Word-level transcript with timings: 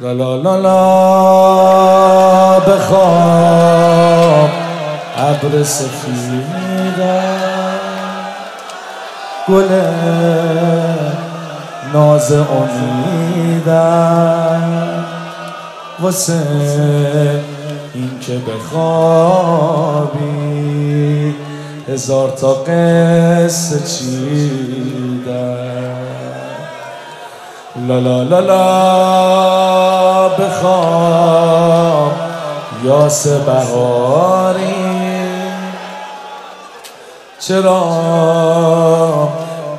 لا 0.00 0.12
لا 0.12 0.36
لا 0.36 0.56
لا. 0.56 0.78
بخواب. 2.58 4.50
ابر 5.16 5.62
سفیدم 5.62 7.22
گل 9.48 9.68
ناز 11.92 12.32
امیدم 13.42 13.84
واسه 16.00 16.40
این 17.94 18.10
که 18.20 18.38
بخوابی. 18.38 20.18
هزار 21.88 22.30
تا 22.30 22.54
قصه 22.54 23.80
چیدم 23.86 25.58
لا 27.88 27.98
لا 27.98 28.22
لا 28.22 28.40
لا. 28.40 29.77
یاس 33.08 33.26
بهاری. 33.28 34.74
چرا 37.40 37.82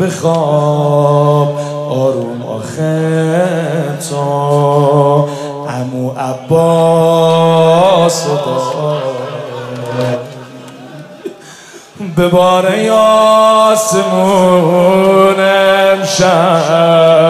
بخواب 0.00 1.58
آروم 1.90 2.42
آخه 2.42 3.46
تو. 4.10 5.28
امو 5.68 6.10
عباس 6.10 7.46
به 12.16 12.28
بار 12.28 12.66
آسمون 13.72 14.20
امشب. 15.40 17.21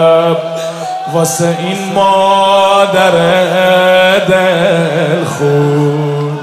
واسه 1.13 1.57
این 1.59 1.93
مادر 1.93 3.11
دل 4.19 5.23
خون 5.23 6.39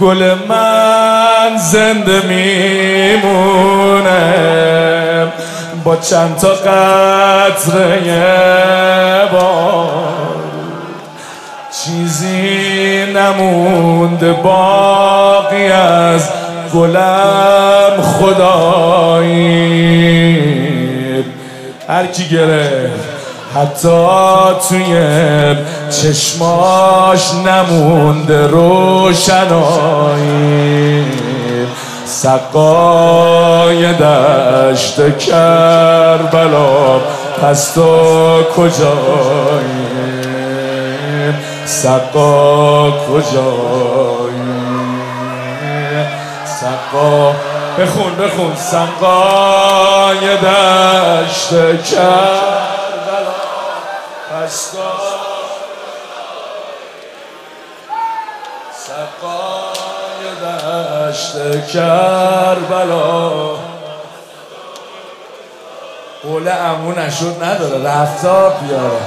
گل 0.00 0.34
من 0.48 1.56
زنده 1.56 2.22
میمونه 2.26 4.08
با 5.84 5.96
چند 5.96 6.36
تا 6.36 6.48
قطره 6.48 7.98
بار 9.32 9.88
چیزی 11.84 13.04
نمونده 13.14 14.32
باقی 14.32 15.66
از 15.66 16.28
گلم 16.74 18.02
خدایی. 18.02 19.68
هر 21.88 22.06
کی 22.06 22.28
گرفت. 22.28 23.17
حتی 23.54 23.88
توی 24.68 24.94
چشماش 25.90 27.34
نمونده 27.34 28.46
روشنایی. 28.46 29.68
سقای 32.04 33.92
دشت 33.92 35.18
کربلا 35.18 36.98
پس 37.42 37.72
تو 37.72 38.42
کجایی؟ 38.56 39.88
سقا 41.64 42.90
کجایی؟ 42.90 44.38
سقا 46.44 47.32
بخون 47.78 48.16
بخون. 48.16 48.56
سقای 48.56 50.36
دشت 50.36 51.50
کربلا. 51.82 52.57
تو 54.48 54.78
سقای 58.86 60.24
دشت 60.44 61.66
کربلا 61.72 63.30
قول 66.22 66.48
امو 66.48 66.92
نشد 66.92 67.42
نداره 67.42 67.84
رفتا 67.84 68.48
بیاره. 68.50 69.00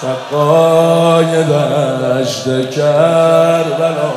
سقای 0.00 1.44
دشت 1.44 2.70
کربلا 2.70 4.12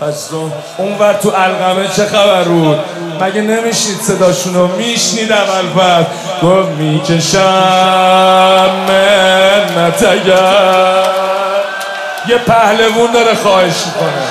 پس 0.00 0.26
تو 0.26 0.50
اونور 0.78 1.12
تو 1.12 1.32
القمه 1.36 1.88
چه 1.88 2.06
خبر 2.06 2.42
بود؟ 2.42 2.78
مگه 3.20 3.40
نمیشنید 3.40 4.00
صداشونو 4.00 4.66
میشنید 4.66 5.32
اول 5.32 5.68
بعد 5.68 6.06
گفت 6.42 6.68
می‌کشم. 6.68 7.40
منت 9.82 10.02
اگر 10.02 11.04
یه 12.28 12.38
پهلوون 12.38 13.12
داره 13.12 13.34
خواهش 13.34 13.86
می‌کنه. 13.86 14.22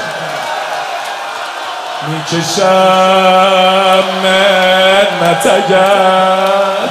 می‌کشم 2.07 4.03
منت 4.23 5.45
اگر 5.45 6.89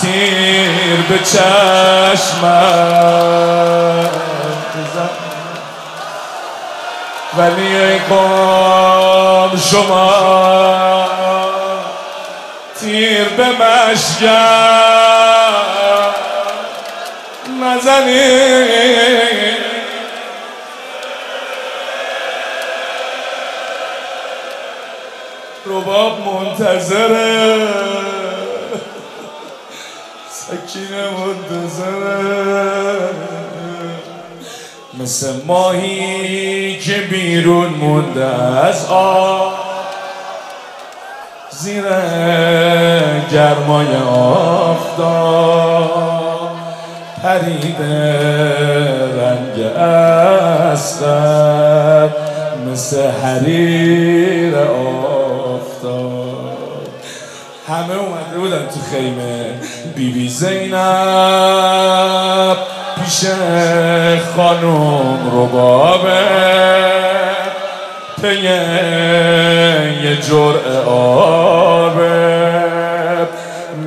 تیر 0.00 1.00
به 1.08 1.18
چشمم 1.18 2.48
ولی 7.38 7.76
ای 7.76 7.98
قوم 7.98 9.56
شما 9.70 11.08
تیر 12.80 13.28
به 13.28 13.46
مشگم 13.46 15.37
نزنید 17.68 19.58
رباب 25.66 26.20
منتظره 26.20 27.68
سکینه 30.30 31.10
منتظره 31.10 32.98
مثل 35.00 35.32
ماهی 35.46 36.78
که 36.78 37.00
بیرون 37.00 37.68
مونده 37.68 38.24
از 38.66 38.86
آب. 38.90 39.52
زیر 41.50 41.84
گرمای 43.32 43.96
آفتاب. 44.06 46.27
پریده 47.22 48.18
رنگ 49.18 49.60
اسقر 50.72 52.08
مثل 52.72 53.10
حریر 53.10 54.54
آفتاب 54.56 56.08
همه 57.68 57.94
اومده 57.98 58.38
بودن 58.38 58.66
تو 58.66 58.80
خیمه. 58.90 59.44
بیبی 59.96 60.12
بی 60.12 60.28
زینب 60.28 60.76
پیش 63.04 63.24
خانم 64.36 65.18
ربابه 65.32 66.20
پی 68.22 68.34
یه 70.02 70.16
جرع 70.28 70.66
آبه 70.86 72.18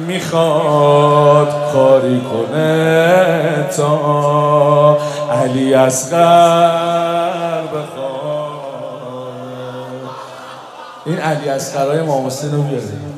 می‌خواد 0.07 1.53
کاری 1.73 2.21
کنه. 2.21 3.10
تا 3.77 4.97
علی 5.43 5.73
اصغر 5.73 7.61
بخواد 7.61 8.11
این 11.05 11.17
علی 11.17 11.49
اصغرهای 11.49 11.99
امام 11.99 12.27
حسین 12.27 12.51
رو 12.51 12.61
بیارید. 12.61 13.11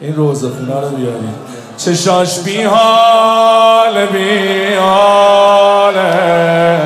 این 0.00 0.16
روزخونه 0.16 0.80
رو 0.80 0.88
بیارید. 0.88 1.34
چشاش 1.76 2.38
بی 2.38 2.62
حال 2.62 4.06
بی 4.06 4.74
حاله 4.74 6.80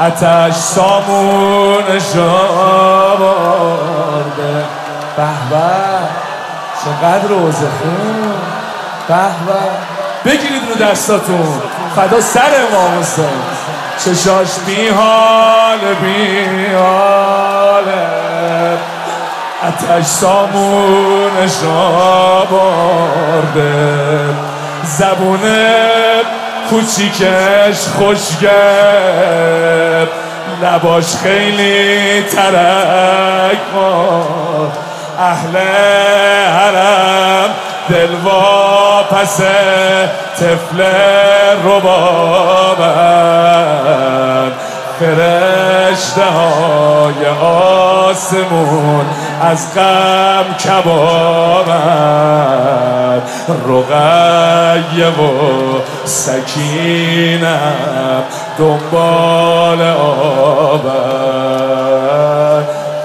اتش 0.00 0.54
سامون 0.54 1.98
شابارده 2.12 3.34
به 5.16 5.28
به. 5.50 5.70
چقدر 6.84 7.28
روزخون 7.28 8.32
به 9.08 9.14
به. 9.46 9.89
بگیرید 10.24 10.62
رو 10.68 10.86
دستاتون. 10.86 11.62
فدا 11.96 12.20
سر 12.20 12.50
امام 12.70 13.00
حسین 13.00 13.24
چشاش 14.04 14.48
بی 14.66 14.88
حال 14.88 15.94
بی 16.02 16.66
حاله 16.74 18.06
اتش 19.62 20.06
سامونش 20.06 21.62
را 21.62 22.46
برده. 22.50 24.24
زبون 24.84 25.40
کوچیکش 26.70 27.88
خوشگل. 27.98 28.50
لباش 30.62 31.16
خیلی 31.16 32.22
ترک 32.22 33.58
اهل 35.20 35.56
حرم 36.48 37.50
دلوا 37.88 39.02
پس 39.02 39.40
طفل 40.38 40.80
ربابم. 41.64 42.80
فرشته 45.00 46.24
های 46.24 47.26
آسمون 47.42 49.06
از 49.42 49.74
غم 49.74 50.54
کبابم. 50.64 51.70
رقیه 53.68 55.08
و 55.08 55.20
سکینم 56.04 57.72
دنبال 58.58 59.80
آبم. 60.70 61.20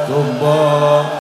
دنبال 0.08 1.06